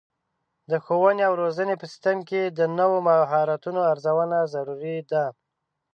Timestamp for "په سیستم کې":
1.77-2.41